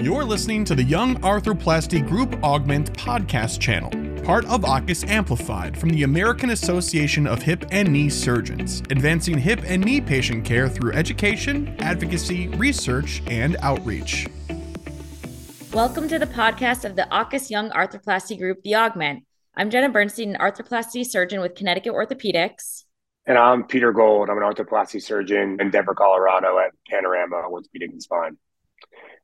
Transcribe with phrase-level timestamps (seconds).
[0.00, 3.90] You're listening to the Young Arthroplasty Group Augment podcast channel,
[4.22, 9.60] part of AAHKS Amplified from the American Association of Hip and Knee Surgeons, advancing hip
[9.66, 14.28] and knee patient care through education, advocacy, research, and outreach.
[15.72, 19.24] Welcome to the podcast of the AAHKS Young Arthroplasty Group, The Augment.
[19.56, 22.84] I'm Jenna Bernstein, an arthroplasty surgeon with Connecticut Orthopedics.
[23.26, 24.30] And I'm Peter Gold.
[24.30, 28.36] I'm an arthroplasty surgeon in Denver, Colorado at Panorama Orthopedic and Spine.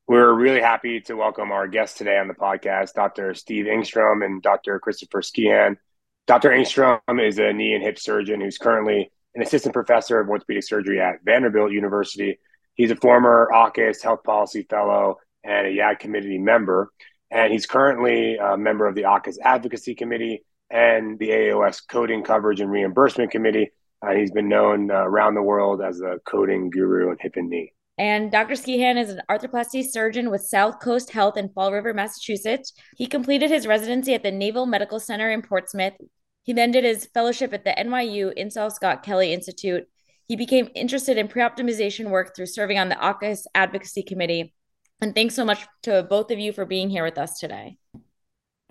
[0.06, 3.32] We're really happy to welcome our guests today on the podcast, Dr.
[3.32, 4.78] Steve Engstrom and Dr.
[4.78, 5.78] Christopher Skeehan.
[6.26, 6.50] Dr.
[6.50, 11.00] Engstrom is a knee and hip surgeon who's currently an assistant professor of orthopedic surgery
[11.00, 12.38] at Vanderbilt University.
[12.74, 16.92] He's a former AAHKS Health Policy Fellow and a YAG committee member.
[17.30, 22.60] And he's currently a member of the AAHKS Advocacy Committee and the AOS Coding Coverage
[22.60, 23.70] and Reimbursement Committee.
[24.06, 27.48] Uh, he's been known uh, around the world as a coding guru in hip and
[27.48, 27.72] knee.
[27.96, 28.54] And Dr.
[28.54, 32.72] Skeehan is an arthroplasty surgeon with South Coast Health in Fall River, Massachusetts.
[32.96, 35.94] He completed his residency at the Naval Medical Center in Portsmouth.
[36.42, 39.84] He then did his fellowship at the NYU Insall Scott Kelly Institute.
[40.26, 44.54] He became interested in pre optimization work through serving on the AAHKS Advocacy Committee.
[45.00, 47.76] And thanks so much to both of you for being here with us today.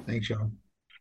[0.05, 0.51] Thanks, y'all.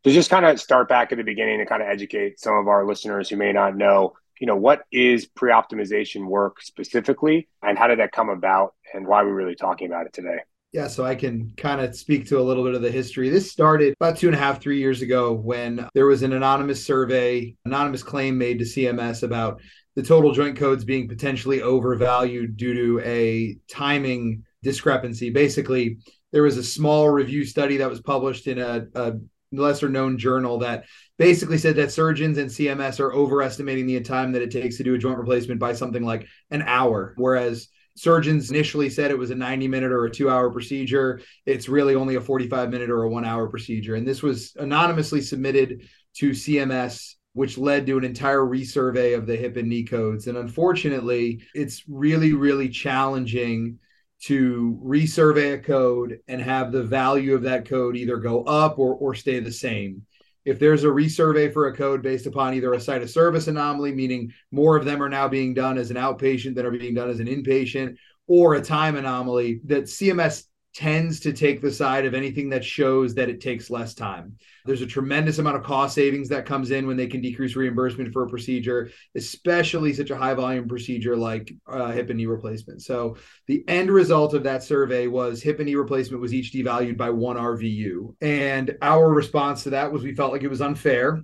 [0.05, 2.69] To just kind of start back at the beginning and kind of educate some of
[2.69, 7.87] our listeners who may not know you know, what is pre-optimization work specifically and how
[7.87, 10.39] did that come about and why are we really talking about it today?
[10.73, 13.29] Yeah, so I can kind of speak to a little bit of the history.
[13.29, 16.85] This started about two and a half, three years ago when there was an anonymous
[16.85, 19.61] survey, anonymous claim made to CMS about
[19.97, 25.29] the total joint codes being potentially overvalued due to a timing discrepancy.
[25.29, 25.99] Basically,
[26.33, 29.13] there was a small review study that was published in a, a
[29.53, 30.85] lesser known journal that
[31.23, 34.95] basically said that surgeons and CMS are overestimating the time that it takes to do
[34.95, 39.35] a joint replacement by something like an hour, whereas surgeons initially said it was a
[39.37, 41.21] 90 minute or a two hour procedure.
[41.47, 43.95] It's really only a 45 minute or a one hour procedure.
[43.95, 49.37] And this was anonymously submitted to CMS which led to an entire resurvey of the
[49.37, 50.27] hip and knee codes.
[50.27, 53.79] And unfortunately, it's really, really challenging
[54.25, 58.95] to resurvey a code and have the value of that code either go up or,
[58.97, 60.03] or stay the same.
[60.45, 63.93] If there's a resurvey for a code based upon either a site of service anomaly,
[63.95, 67.11] meaning more of them are now being done as an outpatient than are being done
[67.11, 72.15] as an inpatient, or a time anomaly, that CMS tends to take the side of
[72.15, 74.37] anything that shows that it takes less time.
[74.65, 78.13] There's a tremendous amount of cost savings that comes in when they can decrease reimbursement
[78.13, 82.83] for a procedure, especially such a high volume procedure like uh, hip and knee replacement.
[82.83, 83.17] So
[83.47, 87.11] the end result of that survey was hip and knee replacement was each devalued by
[87.11, 88.15] one RVU.
[88.23, 91.23] And our response to that was we felt like it was unfair.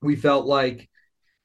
[0.00, 0.88] We felt like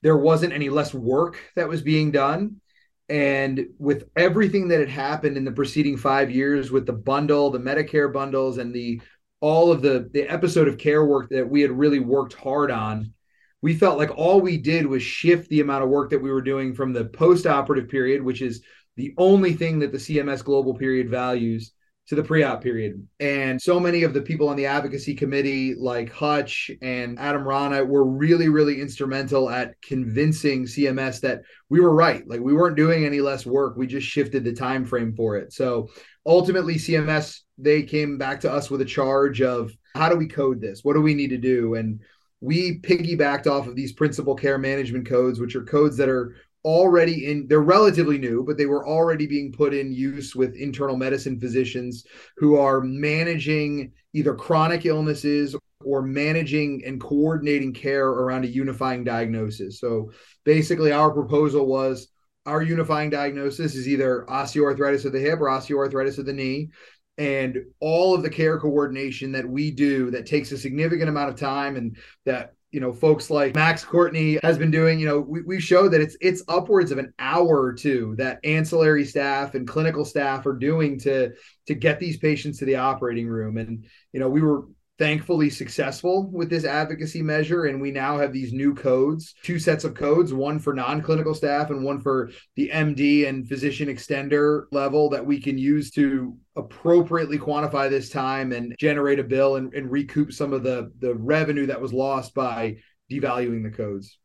[0.01, 2.61] there wasn't any less work that was being done
[3.09, 7.59] and with everything that had happened in the preceding five years with the bundle the
[7.59, 9.01] medicare bundles and the
[9.41, 13.13] all of the the episode of care work that we had really worked hard on
[13.61, 16.41] we felt like all we did was shift the amount of work that we were
[16.41, 18.63] doing from the post-operative period which is
[18.95, 21.73] the only thing that the cms global period values
[22.07, 23.07] to the pre-op period.
[23.19, 27.83] And so many of the people on the advocacy committee, like Hutch and Adam Rana,
[27.83, 32.27] were really, really instrumental at convincing CMS that we were right.
[32.27, 33.77] Like we weren't doing any less work.
[33.77, 35.53] We just shifted the time frame for it.
[35.53, 35.89] So
[36.25, 40.59] ultimately, CMS they came back to us with a charge of how do we code
[40.59, 40.83] this?
[40.83, 41.75] What do we need to do?
[41.75, 41.99] And
[42.41, 46.35] we piggybacked off of these principal care management codes, which are codes that are
[46.65, 50.95] already in they're relatively new but they were already being put in use with internal
[50.95, 52.05] medicine physicians
[52.37, 59.79] who are managing either chronic illnesses or managing and coordinating care around a unifying diagnosis.
[59.79, 60.11] So
[60.43, 62.09] basically our proposal was
[62.45, 66.69] our unifying diagnosis is either osteoarthritis of the hip or osteoarthritis of the knee.
[67.17, 71.39] And all of the care coordination that we do that takes a significant amount of
[71.39, 75.41] time and that you know folks like max courtney has been doing you know we,
[75.43, 79.67] we show that it's it's upwards of an hour or two that ancillary staff and
[79.67, 81.31] clinical staff are doing to
[81.67, 83.57] to get these patients to the operating room.
[83.57, 84.65] And you know we were
[84.99, 89.83] thankfully successful with this advocacy measure and we now have these new codes two sets
[89.83, 95.09] of codes one for non-clinical staff and one for the md and physician extender level
[95.09, 99.91] that we can use to appropriately quantify this time and generate a bill and, and
[99.91, 102.75] recoup some of the the revenue that was lost by
[103.11, 104.19] devaluing the codes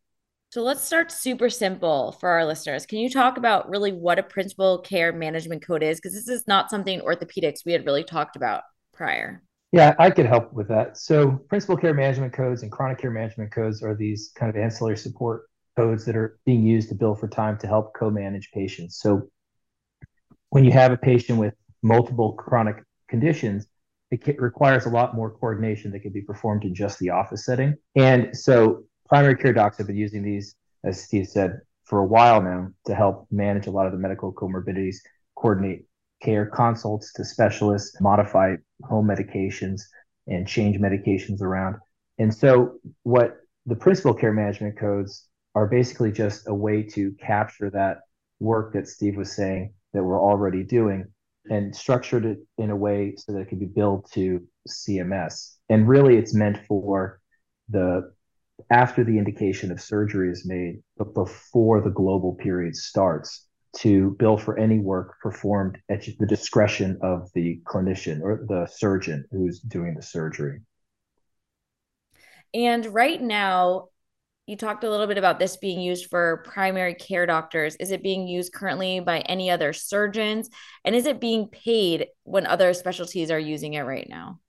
[0.50, 2.86] so let's start super simple for our listeners.
[2.86, 5.98] Can you talk about really what a principal care management code is?
[5.98, 8.62] Because this is not something orthopedics we had really talked about
[8.94, 9.42] prior.
[9.72, 10.96] Yeah, I could help with that.
[10.96, 14.96] So, principal care management codes and chronic care management codes are these kind of ancillary
[14.96, 15.42] support
[15.76, 18.98] codes that are being used to bill for time to help co manage patients.
[18.98, 19.28] So,
[20.50, 23.66] when you have a patient with multiple chronic conditions,
[24.10, 27.74] it requires a lot more coordination that can be performed in just the office setting.
[27.94, 30.54] And so primary care docs have been using these,
[30.84, 34.32] as Steve said, for a while now to help manage a lot of the medical
[34.32, 34.96] comorbidities,
[35.36, 35.84] coordinate
[36.22, 39.82] care consults to specialists, modify home medications,
[40.26, 41.76] and change medications around.
[42.18, 43.36] And so, what
[43.66, 47.98] the principal care management codes are basically just a way to capture that
[48.40, 51.06] work that Steve was saying that we're already doing
[51.50, 55.56] and structured it in a way so that it can be billed to CMS.
[55.68, 57.20] And really, it's meant for
[57.68, 58.12] the
[58.70, 64.36] after the indication of surgery is made, but before the global period starts, to bill
[64.36, 69.94] for any work performed at the discretion of the clinician or the surgeon who's doing
[69.94, 70.60] the surgery.
[72.54, 73.88] And right now,
[74.46, 77.76] you talked a little bit about this being used for primary care doctors.
[77.76, 80.48] Is it being used currently by any other surgeons?
[80.86, 84.40] And is it being paid when other specialties are using it right now?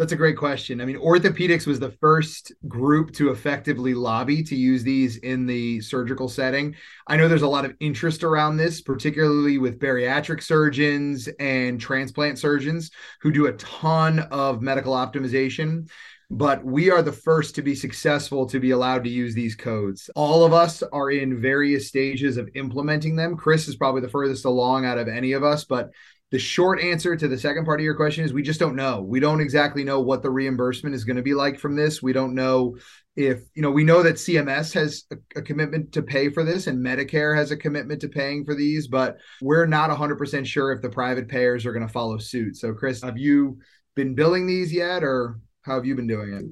[0.00, 0.80] That's a great question.
[0.80, 5.82] I mean, orthopedics was the first group to effectively lobby to use these in the
[5.82, 6.74] surgical setting.
[7.06, 12.38] I know there's a lot of interest around this, particularly with bariatric surgeons and transplant
[12.38, 15.86] surgeons who do a ton of medical optimization
[16.32, 20.08] but we are the first to be successful to be allowed to use these codes.
[20.14, 23.36] All of us are in various stages of implementing them.
[23.36, 25.90] Chris is probably the furthest along out of any of us, but
[26.30, 29.00] the short answer to the second part of your question is we just don't know.
[29.00, 32.02] We don't exactly know what the reimbursement is going to be like from this.
[32.02, 32.76] We don't know
[33.16, 36.68] if, you know, we know that CMS has a, a commitment to pay for this
[36.68, 40.82] and Medicare has a commitment to paying for these, but we're not 100% sure if
[40.82, 42.56] the private payers are going to follow suit.
[42.56, 43.58] So, Chris, have you
[43.96, 46.44] been billing these yet or how have you been doing it?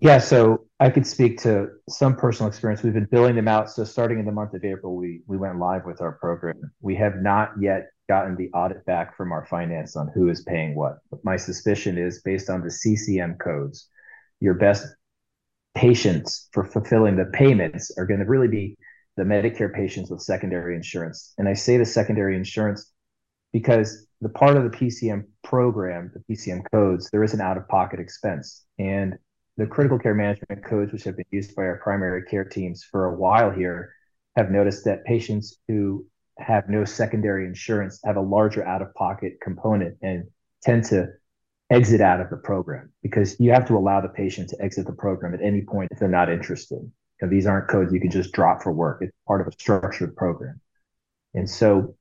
[0.00, 2.82] Yeah, so I could speak to some personal experience.
[2.82, 3.70] We've been billing them out.
[3.70, 6.60] So starting in the month of April, we we went live with our program.
[6.80, 10.74] We have not yet gotten the audit back from our finance on who is paying
[10.74, 10.98] what.
[11.10, 13.88] But my suspicion is based on the CCM codes,
[14.38, 14.86] your best
[15.74, 18.76] patients for fulfilling the payments are going to really be
[19.16, 21.32] the Medicare patients with secondary insurance.
[21.38, 22.92] And I say the secondary insurance
[23.50, 27.66] because the part of the PCM program, the PCM codes, there is an out of
[27.68, 28.66] pocket expense.
[28.78, 29.16] And
[29.56, 33.06] the critical care management codes, which have been used by our primary care teams for
[33.06, 33.94] a while here,
[34.36, 36.04] have noticed that patients who
[36.38, 40.24] have no secondary insurance have a larger out of pocket component and
[40.62, 41.08] tend to
[41.70, 44.92] exit out of the program because you have to allow the patient to exit the
[44.92, 46.90] program at any point if they're not interested.
[47.20, 48.98] And these aren't codes you can just drop for work.
[49.00, 50.60] It's part of a structured program.
[51.34, 51.94] And so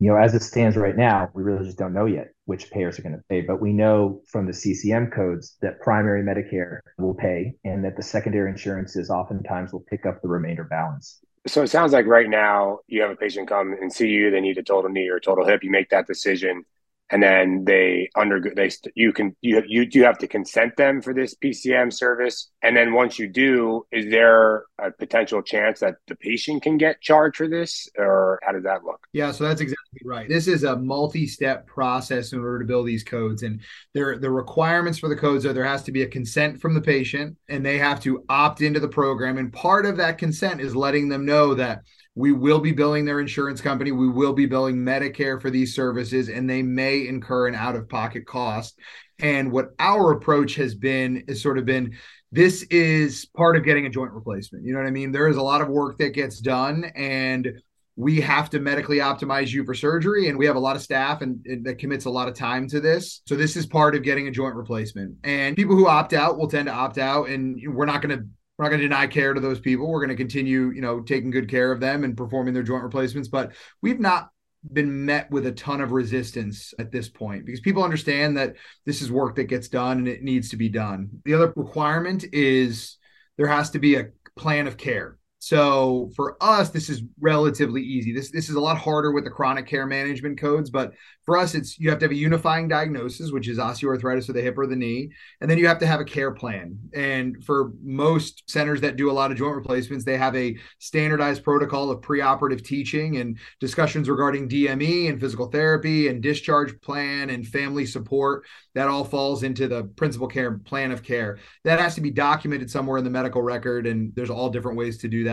[0.00, 2.98] you know, as it stands right now, we really just don't know yet which payers
[2.98, 3.40] are going to pay.
[3.40, 8.02] But we know from the CCM codes that primary Medicare will pay and that the
[8.02, 11.20] secondary insurances oftentimes will pick up the remainder balance.
[11.46, 14.40] So it sounds like right now you have a patient come and see you, they
[14.40, 15.62] need a total knee or a total hip.
[15.62, 16.64] You make that decision
[17.10, 21.14] and then they under they you can you you do have to consent them for
[21.14, 26.16] this PCM service, and then once you do, is there a potential chance that the
[26.16, 29.06] patient can get charged for this, or how does that look?
[29.12, 30.28] Yeah, so that's exactly right.
[30.28, 33.60] This is a multi-step process in order to build these codes, and
[33.94, 36.80] there the requirements for the codes are there has to be a consent from the
[36.80, 40.76] patient, and they have to opt into the program, and part of that consent is
[40.76, 41.82] letting them know that
[42.18, 43.92] we will be billing their insurance company.
[43.92, 47.88] We will be billing Medicare for these services, and they may incur an out of
[47.88, 48.76] pocket cost.
[49.20, 51.96] And what our approach has been is sort of been
[52.32, 54.64] this is part of getting a joint replacement.
[54.64, 55.12] You know what I mean?
[55.12, 57.52] There is a lot of work that gets done, and
[57.94, 61.20] we have to medically optimize you for surgery and we have a lot of staff
[61.20, 64.04] and, and, that commits a lot of time to this so this is part of
[64.04, 67.60] getting a joint replacement and people who opt out will tend to opt out and
[67.74, 68.24] we're not going to
[68.58, 69.88] we're not going to deny care to those people.
[69.88, 72.82] We're going to continue, you know, taking good care of them and performing their joint
[72.82, 73.28] replacements.
[73.28, 74.30] But we've not
[74.72, 79.00] been met with a ton of resistance at this point because people understand that this
[79.00, 81.08] is work that gets done and it needs to be done.
[81.24, 82.96] The other requirement is
[83.36, 85.17] there has to be a plan of care.
[85.40, 88.12] So for us, this is relatively easy.
[88.12, 90.92] This this is a lot harder with the chronic care management codes, but
[91.28, 94.40] for us, it's you have to have a unifying diagnosis, which is osteoarthritis of the
[94.40, 95.10] hip or the knee,
[95.42, 96.78] and then you have to have a care plan.
[96.94, 101.44] And for most centers that do a lot of joint replacements, they have a standardized
[101.44, 107.46] protocol of preoperative teaching and discussions regarding DME and physical therapy and discharge plan and
[107.46, 108.46] family support.
[108.74, 111.40] That all falls into the principal care plan of care.
[111.64, 114.96] That has to be documented somewhere in the medical record, and there's all different ways
[114.98, 115.27] to do that.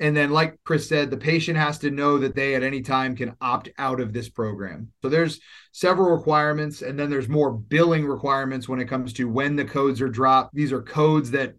[0.00, 3.14] And then, like Chris said, the patient has to know that they at any time
[3.14, 4.92] can opt out of this program.
[5.02, 5.40] So there's
[5.72, 10.02] several requirements, and then there's more billing requirements when it comes to when the codes
[10.02, 10.54] are dropped.
[10.54, 11.54] These are codes that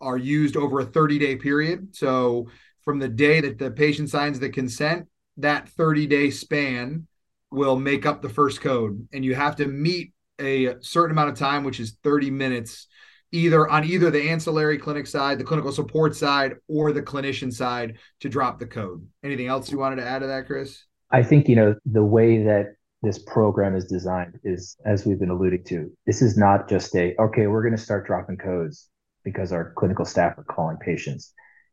[0.00, 1.94] are used over a 30 day period.
[1.94, 2.48] So
[2.82, 7.06] from the day that the patient signs the consent, that 30 day span
[7.50, 11.38] will make up the first code, and you have to meet a certain amount of
[11.38, 12.86] time, which is 30 minutes,
[13.32, 17.98] either on either the ancillary clinic side, the clinical support side, or the clinician side
[18.20, 19.06] to drop the code.
[19.22, 20.84] Anything else you wanted to add to that, Chris?
[21.10, 25.30] I think, you know, the way that this program is designed is, as we've been
[25.30, 28.88] alluding to, this is not just a, okay, we're going to start dropping codes
[29.24, 31.32] because our clinical staff are calling patients.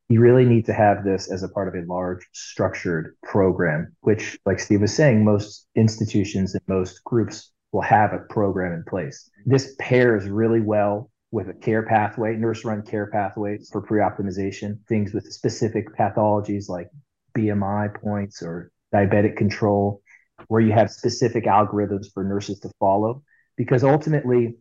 [0.10, 4.40] You really need to have this as a part of a large structured program, which,
[4.46, 9.30] like Steve was saying, most institutions and most groups will have a program in place.
[9.46, 14.79] This pairs really well with a care pathway, nurse run care pathways for pre optimization,
[14.88, 16.89] things with specific pathologies like
[17.38, 20.01] BMI points or diabetic control,
[20.48, 23.24] where you have specific algorithms for nurses to follow.
[23.57, 24.55] Because ultimately,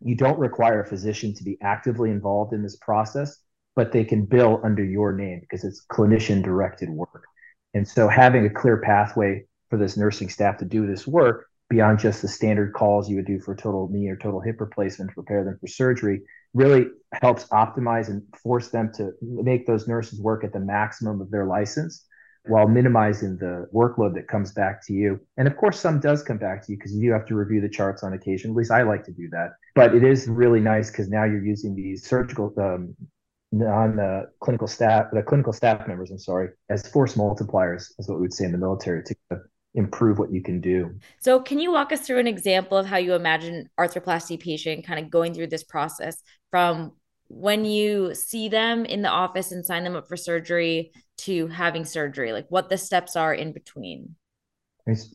[0.00, 3.38] you don't require a physician to be actively involved in this process,
[3.74, 7.24] but they can bill under your name because it's clinician directed work.
[7.74, 11.98] And so having a clear pathway for this nursing staff to do this work beyond
[11.98, 15.14] just the standard calls you would do for total knee or total hip replacement to
[15.14, 16.22] prepare them for surgery
[16.54, 16.86] really
[17.20, 21.44] helps optimize and force them to make those nurses work at the maximum of their
[21.44, 22.06] license
[22.46, 25.20] while minimizing the workload that comes back to you.
[25.36, 27.60] And of course, some does come back to you because you do have to review
[27.60, 28.52] the charts on occasion.
[28.52, 29.54] At least I like to do that.
[29.74, 32.94] But it is really nice because now you're using these surgical um,
[33.52, 38.16] non uh, clinical staff, the clinical staff members, I'm sorry, as force multipliers, is what
[38.16, 39.16] we would say in the military to
[39.76, 40.98] improve what you can do.
[41.20, 44.98] So, can you walk us through an example of how you imagine arthroplasty patient kind
[44.98, 46.92] of going through this process from
[47.28, 51.84] when you see them in the office and sign them up for surgery to having
[51.84, 54.16] surgery, like what the steps are in between?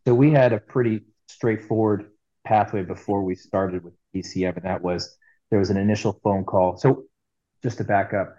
[0.06, 2.12] So, we had a pretty straightforward
[2.46, 5.18] pathway before we started with PCM, and that was
[5.50, 6.77] there was an initial phone call.
[6.77, 7.06] So,
[7.63, 8.36] just to back up,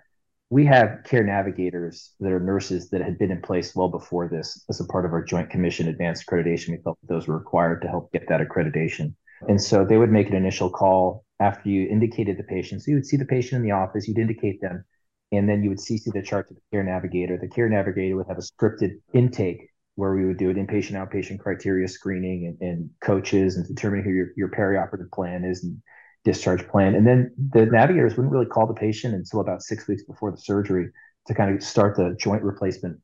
[0.53, 4.63] we have care navigators that are nurses that had been in place well before this
[4.69, 6.73] as a part of our Joint Commission advanced accreditation.
[6.73, 9.15] We felt those were required to help get that accreditation.
[9.49, 12.83] And so they would make an initial call after you indicated the patient.
[12.83, 14.85] So you would see the patient in the office, you'd indicate them,
[15.33, 17.39] and then you would CC the chart to the care navigator.
[17.39, 21.39] The care navigator would have a scripted intake where we would do an inpatient outpatient
[21.39, 25.81] criteria screening and, and coaches and determining who your, your perioperative plan is and
[26.25, 26.95] discharge plan.
[26.95, 30.37] And then the navigators wouldn't really call the patient until about six weeks before the
[30.37, 30.91] surgery
[31.27, 33.01] to kind of start the joint replacement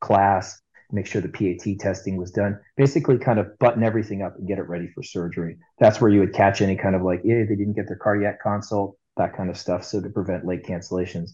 [0.00, 0.60] class,
[0.90, 4.58] make sure the PAT testing was done, basically kind of button everything up and get
[4.58, 5.58] it ready for surgery.
[5.78, 8.42] That's where you would catch any kind of like, yeah, they didn't get their cardiac
[8.42, 9.84] consult, that kind of stuff.
[9.84, 11.30] So to prevent late cancellations.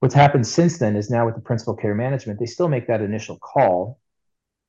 [0.00, 3.00] What's happened since then is now with the principal care management, they still make that
[3.00, 3.98] initial call.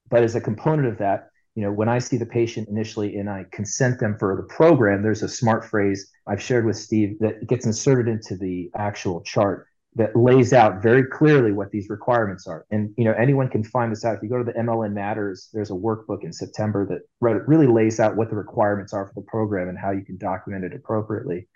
[0.10, 3.28] But as a component of that, you know, when I see the patient initially and
[3.28, 7.48] I consent them for the program, there's a smart phrase I've shared with Steve that
[7.48, 12.68] gets inserted into the actual chart that lays out very clearly what these requirements are.
[12.70, 14.18] And you know, anyone can find this out.
[14.18, 17.02] If you go to the MLN Matters, there's a workbook in September that
[17.48, 20.64] really lays out what the requirements are for the program and how you can document
[20.64, 21.48] it appropriately.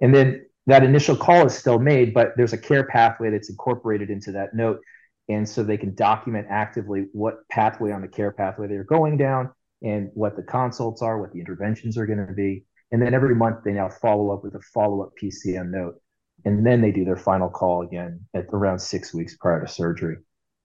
[0.00, 4.08] And then that initial call is still made, but there's a care pathway that's incorporated
[4.08, 4.78] into that note
[5.28, 9.50] and so they can document actively what pathway on the care pathway they're going down
[9.82, 12.64] and what the consults are, what the interventions are going to be.
[12.90, 16.00] And then every month they now follow up with a follow up PCM note.
[16.44, 20.16] And then they do their final call again at around six weeks prior to surgery.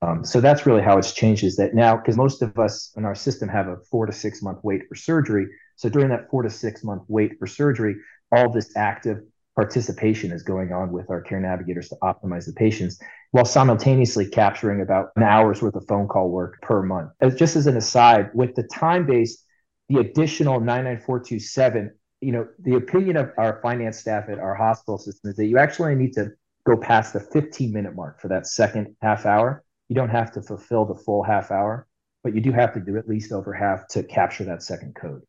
[0.01, 3.05] Um, so that's really how it's changed is that now, because most of us in
[3.05, 5.47] our system have a four to six month wait for surgery.
[5.75, 7.95] So during that four to six month wait for surgery,
[8.31, 9.19] all this active
[9.55, 12.99] participation is going on with our care navigators to optimize the patients
[13.33, 17.09] while simultaneously capturing about an hour's worth of phone call work per month.
[17.19, 19.43] As just as an aside, with the time based,
[19.89, 25.31] the additional 99427, you know, the opinion of our finance staff at our hospital system
[25.31, 26.29] is that you actually need to
[26.63, 29.63] go past the 15 minute mark for that second half hour.
[29.89, 31.87] You don't have to fulfill the full half hour,
[32.23, 35.23] but you do have to do at least over half to capture that second code.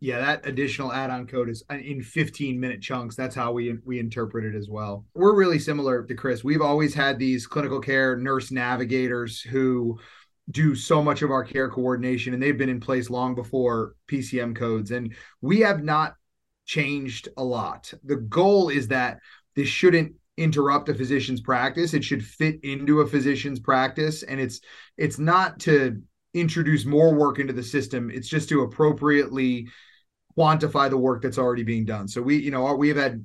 [0.00, 3.16] Yeah, that additional add-on code is uh, in 15 minute chunks.
[3.16, 5.04] That's how we we interpret it as well.
[5.14, 6.44] We're really similar to Chris.
[6.44, 9.98] We've always had these clinical care nurse navigators who
[10.50, 14.56] do so much of our care coordination and they've been in place long before PCM
[14.56, 16.14] codes and we have not
[16.64, 17.92] changed a lot.
[18.04, 19.18] The goal is that
[19.56, 21.92] this shouldn't interrupt a physician's practice.
[21.92, 24.60] It should fit into a physician's practice and it's
[24.96, 26.00] it's not to
[26.34, 28.10] introduce more work into the system.
[28.10, 29.68] It's just to appropriately
[30.38, 32.06] quantify the work that's already being done.
[32.06, 33.24] So we, you know, we have had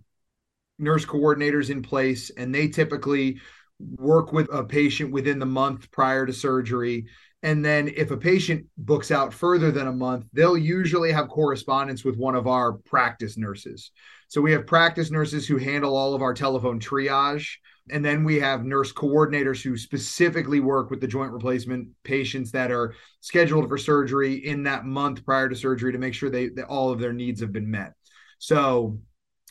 [0.79, 3.39] nurse coordinators in place and they typically
[3.79, 7.05] work with a patient within the month prior to surgery
[7.43, 12.03] And then if a patient books out further than a month, they'll usually have correspondence
[12.05, 13.91] with one of our practice nurses.
[14.29, 17.58] So we have practice nurses who handle all of our telephone triage.
[17.90, 22.72] And then we have nurse coordinators who specifically work with the joint replacement patients that
[22.72, 26.66] are scheduled for surgery in that month prior to surgery to make sure they that
[26.66, 27.94] all of their needs have been met.
[28.40, 29.00] So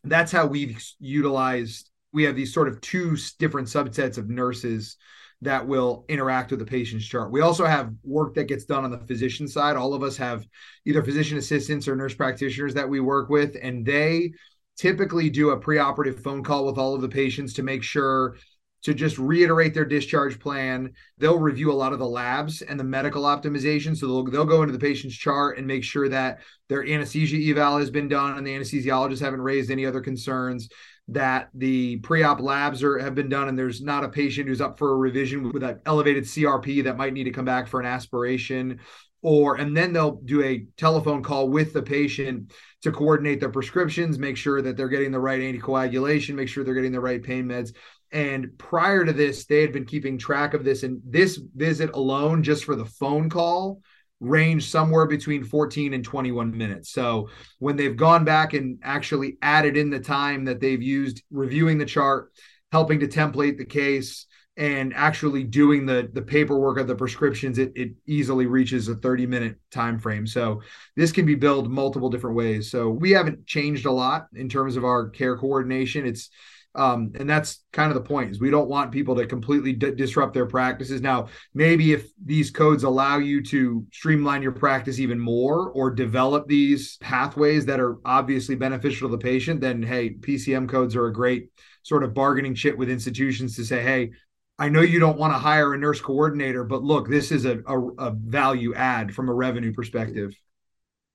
[0.04, 4.96] that's how we've utilized we have these sort of two different subsets of nurses
[5.40, 7.32] that will interact with the patient's chart.
[7.32, 9.76] We also have work that gets done on the physician side.
[9.76, 10.46] All of us have
[10.86, 14.32] either physician assistants or nurse practitioners that we work with, and they
[14.76, 18.36] typically do a preoperative phone call with all of the patients to make sure
[18.82, 20.92] to just reiterate their discharge plan.
[21.18, 23.96] They'll review a lot of the labs and the medical optimization.
[23.96, 27.78] So they'll, they'll go into the patient's chart and make sure that their anesthesia eval
[27.78, 30.68] has been done and the anesthesiologists haven't raised any other concerns
[31.08, 34.78] that the pre-op labs are have been done and there's not a patient who's up
[34.78, 37.86] for a revision with that elevated CRP that might need to come back for an
[37.86, 38.80] aspiration.
[39.20, 44.18] Or and then they'll do a telephone call with the patient to coordinate their prescriptions
[44.18, 47.46] make sure that they're getting the right anticoagulation make sure they're getting the right pain
[47.46, 47.74] meds.
[48.10, 52.42] And prior to this they had been keeping track of this and this visit alone
[52.42, 53.80] just for the phone call
[54.22, 56.90] range somewhere between 14 and 21 minutes.
[56.92, 61.76] So when they've gone back and actually added in the time that they've used reviewing
[61.76, 62.32] the chart,
[62.70, 64.26] helping to template the case,
[64.58, 69.26] and actually doing the the paperwork of the prescriptions, it, it easily reaches a 30
[69.26, 70.26] minute time frame.
[70.26, 70.60] So
[70.94, 72.70] this can be billed multiple different ways.
[72.70, 76.06] So we haven't changed a lot in terms of our care coordination.
[76.06, 76.28] It's
[76.74, 79.94] um, and that's kind of the point is we don't want people to completely d-
[79.94, 85.18] disrupt their practices now maybe if these codes allow you to streamline your practice even
[85.18, 90.68] more or develop these pathways that are obviously beneficial to the patient then hey pcm
[90.68, 91.50] codes are a great
[91.82, 94.10] sort of bargaining chip with institutions to say hey
[94.58, 97.60] I know you don't want to hire a nurse coordinator, but look, this is a,
[97.66, 100.36] a, a value add from a revenue perspective.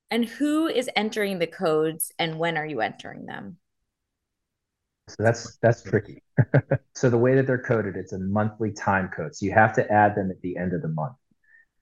[0.10, 3.58] And who is entering the codes and when are you entering them?
[5.08, 6.24] So that's that's tricky.
[6.96, 9.36] so the way that they're coded, it's a monthly time code.
[9.36, 11.16] So you have to add them at the end of the month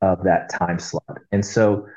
[0.02, 1.20] of that time slot.
[1.32, 1.88] And so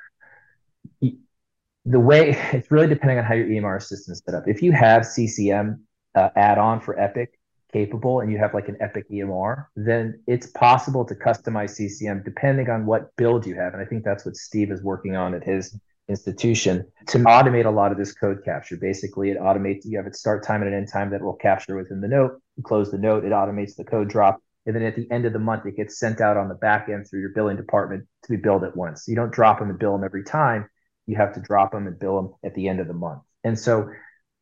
[1.01, 4.45] the way it's really depending on how your EMR system is set up.
[4.47, 5.83] If you have CCM
[6.15, 7.39] uh, add-on for Epic
[7.73, 12.69] capable and you have like an Epic EMR, then it's possible to customize CCM depending
[12.69, 13.73] on what build you have.
[13.73, 17.71] And I think that's what Steve is working on at his institution to automate a
[17.71, 18.77] lot of this code capture.
[18.77, 21.77] Basically, it automates, you have its start time and an end time that will capture
[21.77, 22.41] within the note.
[22.57, 24.43] You close the note, it automates the code drop.
[24.67, 26.89] And then at the end of the month, it gets sent out on the back
[26.89, 29.07] end through your billing department to be billed at once.
[29.07, 30.69] You don't drop them and bill them every time.
[31.07, 33.23] You have to drop them and bill them at the end of the month.
[33.45, 33.89] And so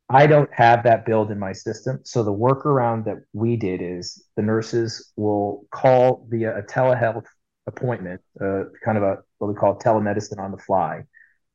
[0.09, 2.01] I don't have that build in my system.
[2.05, 7.27] So the workaround that we did is the nurses will call via a telehealth
[7.67, 11.03] appointment, uh, kind of a what we call telemedicine on the fly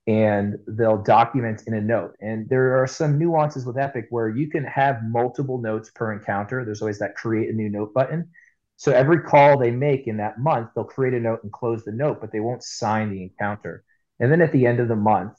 [0.08, 2.16] and they'll document in a note.
[2.22, 6.66] And there are some nuances with Epic where you can have multiple notes per encounter.
[6.66, 8.30] There's always that create a new note button.
[8.78, 11.92] So every call they make in that month, they'll create a note and close the
[11.92, 13.84] note, but they won't sign the encounter.
[14.20, 15.34] And then at the end of the month,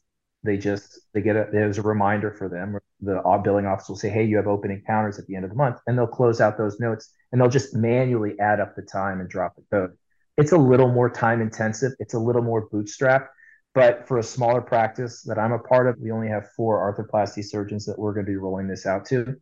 [0.44, 2.79] they just they get a there's a reminder for them.
[3.01, 5.57] The billing office will say, "Hey, you have open encounters at the end of the
[5.57, 9.20] month," and they'll close out those notes and they'll just manually add up the time
[9.20, 9.96] and drop the code.
[10.37, 11.92] It's a little more time intensive.
[11.98, 13.31] It's a little more bootstrap
[13.75, 17.45] but for a smaller practice that I'm a part of, we only have four arthroplasty
[17.45, 19.37] surgeons that we're going to be rolling this out to.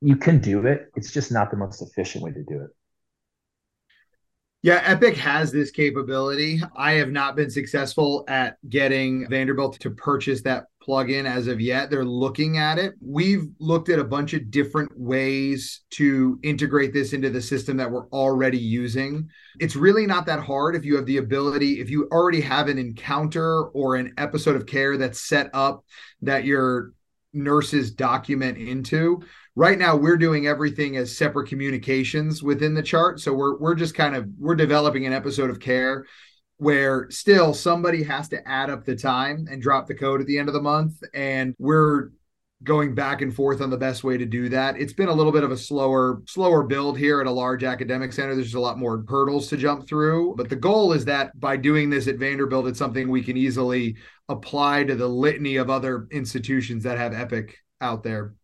[0.00, 0.90] You can do it.
[0.96, 2.70] It's just not the most efficient way to do it.
[4.62, 6.60] Yeah, Epic has this capability.
[6.76, 11.90] I have not been successful at getting Vanderbilt to purchase that plugin as of yet.
[11.90, 12.94] They're looking at it.
[13.00, 17.90] We've looked at a bunch of different ways to integrate this into the system that
[17.90, 19.28] we're already using.
[19.60, 22.78] It's really not that hard if you have the ability, if you already have an
[22.78, 25.84] encounter or an episode of care that's set up
[26.22, 26.92] that your
[27.32, 29.22] nurses document into
[29.56, 33.94] right now we're doing everything as separate communications within the chart so we're we're just
[33.94, 36.04] kind of we're developing an episode of care
[36.58, 40.38] where still somebody has to add up the time and drop the code at the
[40.38, 42.10] end of the month and we're
[42.62, 44.78] going back and forth on the best way to do that.
[44.78, 48.12] It's been a little bit of a slower slower build here at a large academic
[48.12, 48.34] center.
[48.34, 51.90] There's a lot more hurdles to jump through, but the goal is that by doing
[51.90, 53.96] this at Vanderbilt it's something we can easily
[54.28, 58.34] apply to the litany of other institutions that have Epic out there.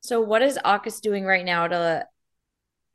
[0.00, 2.06] So, what is AAHKS doing right now to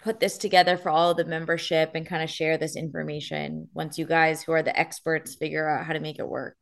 [0.03, 3.97] put this together for all of the membership and kind of share this information once
[3.97, 6.57] you guys, who are the experts, figure out how to make it work?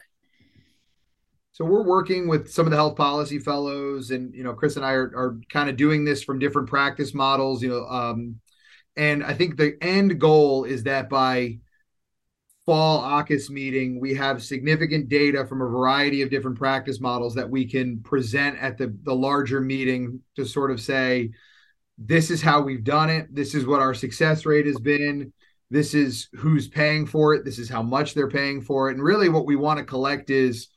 [1.51, 4.85] So we're working with some of the health policy fellows, and you know, Chris and
[4.85, 7.61] I are, are kind of doing this from different practice models.
[7.61, 8.39] You know, um,
[8.95, 11.57] and I think the end goal is that by
[12.65, 17.49] fall AAHKS meeting, we have significant data from a variety of different practice models that
[17.49, 21.31] we can present at the, the larger meeting to sort of say,
[21.97, 23.33] this is how we've done it.
[23.33, 25.33] This is what our success rate has been.
[25.69, 27.45] This is who's paying for it.
[27.45, 28.95] This is how much they're paying for it.
[28.95, 30.67] And really, what we want to collect is,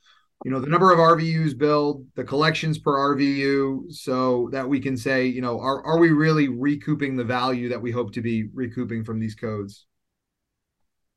[0.43, 4.95] you know, the number of RVUs billed, the collections per RVU, so that we can
[4.95, 8.49] say, you know, are, are we really recouping the value that we hope to be
[8.53, 9.85] recouping from these codes?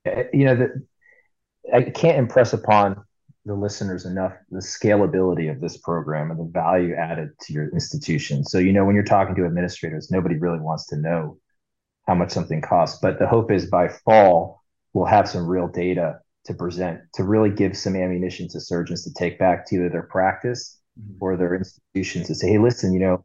[0.06, 0.70] Uh, you know that
[1.72, 3.04] I can't impress upon
[3.48, 8.44] the listeners enough the scalability of this program and the value added to your institution.
[8.44, 11.38] So you know when you're talking to administrators, nobody really wants to know
[12.06, 16.20] how much something costs, but the hope is by fall we'll have some real data
[16.44, 20.02] to present to really give some ammunition to surgeons to take back to either their
[20.02, 21.16] practice mm-hmm.
[21.20, 23.24] or their institutions to say, hey, listen, you know,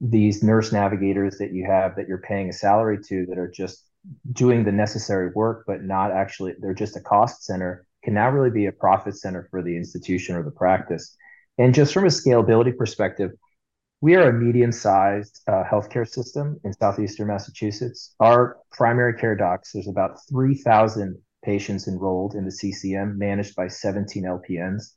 [0.00, 3.88] these nurse navigators that you have that you're paying a salary to that are just
[4.32, 8.50] doing the necessary work, but not actually, they're just a cost center, can now really
[8.50, 11.16] be a profit center for the institution or the practice.
[11.58, 13.32] And just from a scalability perspective,
[14.00, 18.14] we are a medium sized uh, healthcare system in southeastern Massachusetts.
[18.20, 24.22] Our primary care docs, there's about 3,000 patients enrolled in the CCM managed by 17
[24.22, 24.92] LPNs.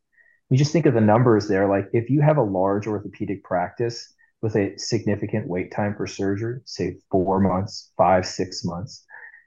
[0.52, 1.68] You just think of the numbers there.
[1.68, 6.62] Like if you have a large orthopedic practice, with a significant wait time for surgery,
[6.66, 9.04] say four months, five, six months,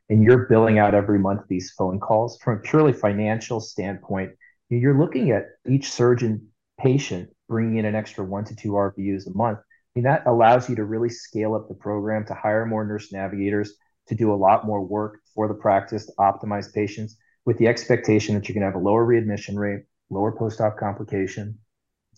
[0.08, 4.32] and you're billing out every month these phone calls from a purely financial standpoint,
[4.68, 9.36] you're looking at each surgeon patient bringing in an extra one to two RVUs a
[9.36, 9.58] month.
[9.58, 9.62] I
[9.94, 13.74] mean, that allows you to really scale up the program to hire more nurse navigators,
[14.08, 18.34] to do a lot more work for the practice, to optimize patients with the expectation
[18.34, 21.58] that you're going to have a lower readmission rate, lower post-op complication,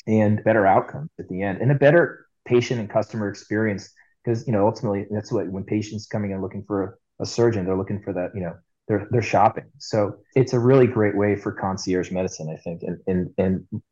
[0.06, 3.90] and better outcomes at the end, and a better patient and customer experience
[4.22, 7.77] because you know ultimately that's what when patients coming in looking for a, surgeon they're
[7.77, 8.55] looking for that you know
[8.88, 12.98] they're they're shopping so it's a really great way for concierge medicine i think and
[13.07, 13.83] and and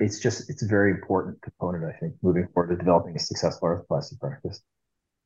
[0.00, 3.68] it's just it's a very important component i think moving forward to developing a successful
[3.68, 4.62] arthroplasty practice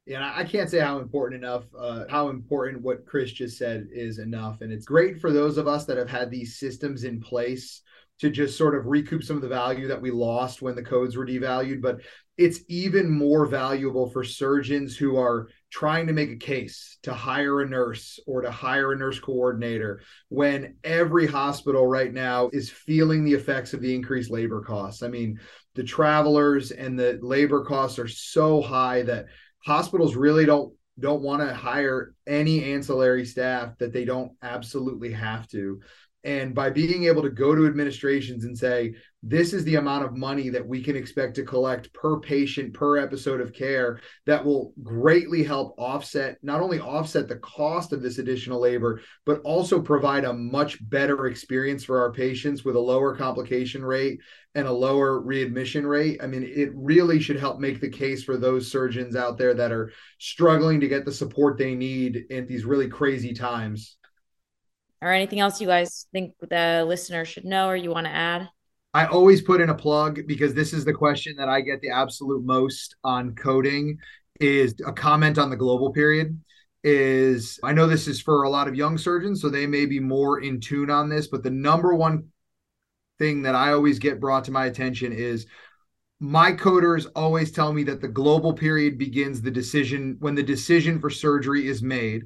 [0.06, 4.20] yeah, I can't say how important enough, uh, how important what Chris just said is
[4.20, 4.60] enough.
[4.60, 7.82] And it's great for those of us that have had these systems in place
[8.20, 11.16] to just sort of recoup some of the value that we lost when the codes
[11.16, 11.82] were devalued.
[11.82, 12.02] But
[12.38, 17.60] it's even more valuable for surgeons who are trying to make a case to hire
[17.60, 23.24] a nurse or to hire a nurse coordinator when every hospital right now is feeling
[23.24, 25.02] the effects of the increased labor costs.
[25.02, 25.38] I mean,
[25.74, 29.26] the travelers and the labor costs are so high that
[29.66, 35.46] hospitals really don't don't want to hire any ancillary staff that they don't absolutely have
[35.48, 35.82] to
[36.26, 40.16] and by being able to go to administrations and say, this is the amount of
[40.16, 44.74] money that we can expect to collect per patient, per episode of care, that will
[44.82, 50.24] greatly help offset, not only offset the cost of this additional labor, but also provide
[50.24, 54.18] a much better experience for our patients with a lower complication rate
[54.56, 56.20] and a lower readmission rate.
[56.20, 59.70] I mean, it really should help make the case for those surgeons out there that
[59.70, 63.96] are struggling to get the support they need in these really crazy times
[65.02, 68.48] or anything else you guys think the listener should know or you want to add?
[68.94, 71.90] I always put in a plug because this is the question that I get the
[71.90, 73.98] absolute most on coding
[74.40, 76.40] is a comment on the global period
[76.82, 79.98] is I know this is for a lot of young surgeons so they may be
[79.98, 82.28] more in tune on this but the number one
[83.18, 85.46] thing that I always get brought to my attention is
[86.20, 91.00] my coders always tell me that the global period begins the decision when the decision
[91.00, 92.24] for surgery is made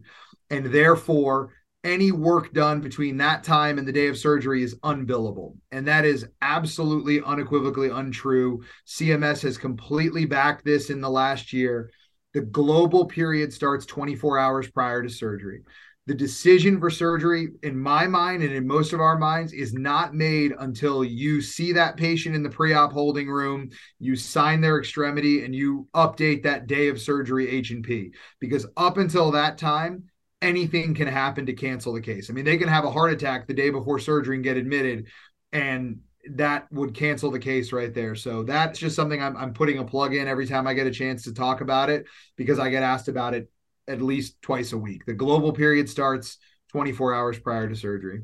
[0.51, 1.53] and therefore
[1.83, 5.57] any work done between that time and the day of surgery is unbillable.
[5.73, 8.63] And that is absolutely unequivocally untrue.
[8.87, 11.91] CMS has completely backed this in the last year.
[12.35, 15.63] The global period starts 24 hours prior to surgery.
[16.07, 20.15] The decision for surgery, in my mind and in most of our minds, is not
[20.15, 24.79] made until you see that patient in the pre op holding room, you sign their
[24.79, 28.13] extremity, and you update that day of surgery H&P.
[28.41, 30.10] Because up until that time,
[30.43, 32.31] anything can happen to cancel the case.
[32.31, 35.07] I mean, they can have a heart attack the day before surgery and get admitted,
[35.53, 36.01] and
[36.33, 38.15] that would cancel the case right there.
[38.15, 40.91] So that's just something I'm, I'm putting a plug in every time I get a
[40.91, 43.51] chance to talk about it because I get asked about it
[43.89, 45.05] at least twice a week.
[45.07, 46.39] The global period starts
[46.73, 48.23] 24 hours prior to surgery.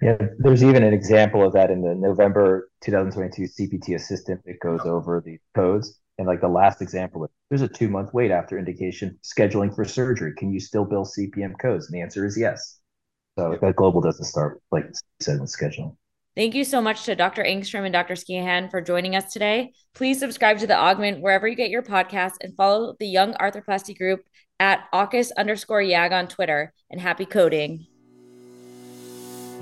[0.00, 4.80] Yeah, there's even an example of that in the November 2022 CPT assistant that goes
[4.84, 6.00] over the codes.
[6.22, 10.32] And like the last example, there's a two month wait after indication scheduling for surgery.
[10.36, 11.86] Can you still bill CPM codes?
[11.86, 12.78] And the answer is yes.
[13.36, 15.96] So that global doesn't start, like you said, with scheduling.
[16.36, 17.42] Thank you so much to Dr.
[17.42, 18.14] Engstrom and Dr.
[18.14, 19.72] Skeehan for joining us today.
[19.96, 23.98] Please subscribe to the Augment wherever you get your podcasts and follow the Young Arthroplasty
[23.98, 24.20] Group
[24.60, 26.72] at AAHKS underscore YAG on Twitter.
[26.88, 27.88] And happy coding.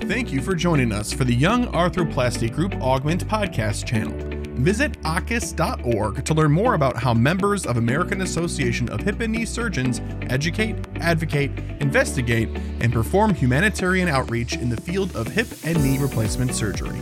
[0.05, 4.17] Thank you for joining us for the Young Arthroplasty Group Augment podcast channel.
[4.55, 9.45] Visit AAHKS.org to learn more about how members of American Association of Hip and Knee
[9.45, 15.99] Surgeons educate, advocate, investigate, and perform humanitarian outreach in the field of hip and knee
[15.99, 16.99] replacement surgery.